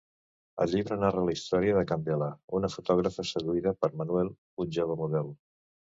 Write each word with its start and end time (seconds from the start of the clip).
El 0.63 0.71
llibre 0.75 0.95
narra 1.01 1.25
la 1.27 1.35
història 1.35 1.75
de 1.79 1.83
Candela, 1.91 2.29
una 2.61 2.71
fotògrafa 2.77 3.29
seduïda 3.33 3.75
per 3.85 3.91
Manuel, 4.01 4.33
un 4.67 4.73
jove 4.79 4.97
model. 5.03 5.35